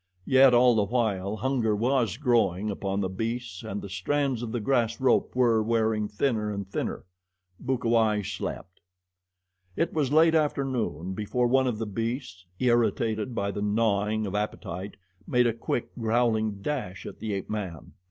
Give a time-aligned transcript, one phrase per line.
[0.25, 4.59] Yet, all the while hunger was growing upon the beasts and the strands of the
[4.59, 7.05] grass rope were wearing thinner and thinner.
[7.63, 8.79] Bukawai slept.
[9.75, 14.97] It was late afternoon before one of the beasts, irritated by the gnawing of appetite,
[15.27, 17.91] made a quick, growling dash at the ape man.